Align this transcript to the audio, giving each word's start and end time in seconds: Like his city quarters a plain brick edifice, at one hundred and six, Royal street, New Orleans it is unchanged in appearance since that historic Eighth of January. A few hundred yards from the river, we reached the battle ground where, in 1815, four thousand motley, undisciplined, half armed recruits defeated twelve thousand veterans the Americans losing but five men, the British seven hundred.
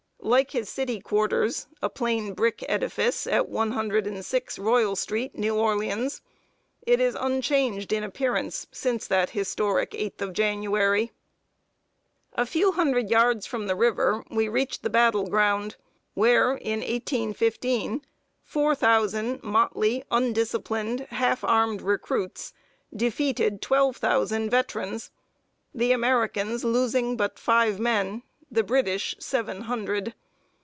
Like 0.23 0.51
his 0.51 0.69
city 0.69 1.01
quarters 1.01 1.65
a 1.81 1.89
plain 1.89 2.35
brick 2.35 2.63
edifice, 2.69 3.25
at 3.25 3.49
one 3.49 3.71
hundred 3.71 4.05
and 4.05 4.23
six, 4.23 4.59
Royal 4.59 4.95
street, 4.95 5.35
New 5.35 5.55
Orleans 5.57 6.21
it 6.83 7.01
is 7.01 7.17
unchanged 7.19 7.91
in 7.91 8.03
appearance 8.03 8.67
since 8.71 9.07
that 9.07 9.31
historic 9.31 9.95
Eighth 9.95 10.21
of 10.21 10.31
January. 10.33 11.11
A 12.33 12.45
few 12.45 12.71
hundred 12.73 13.09
yards 13.09 13.47
from 13.47 13.65
the 13.65 13.75
river, 13.75 14.23
we 14.29 14.47
reached 14.47 14.83
the 14.83 14.91
battle 14.91 15.25
ground 15.27 15.75
where, 16.13 16.51
in 16.53 16.79
1815, 16.81 18.05
four 18.43 18.75
thousand 18.75 19.41
motley, 19.43 20.03
undisciplined, 20.11 21.07
half 21.09 21.43
armed 21.43 21.81
recruits 21.81 22.53
defeated 22.95 23.59
twelve 23.59 23.97
thousand 23.97 24.51
veterans 24.51 25.09
the 25.73 25.91
Americans 25.91 26.63
losing 26.63 27.17
but 27.17 27.39
five 27.39 27.79
men, 27.79 28.21
the 28.53 28.63
British 28.63 29.15
seven 29.17 29.61
hundred. 29.61 30.13